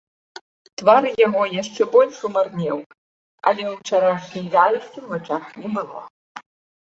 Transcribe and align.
Твар 0.81 1.03
яго 1.25 1.43
яшчэ 1.61 1.81
больш 1.95 2.15
умарнеў, 2.29 2.77
але 3.51 3.63
ўчарашняй 3.75 4.45
вяласці 4.55 4.99
ў 5.01 5.07
вачах 5.13 5.43
не 5.61 5.69
было. 5.77 6.01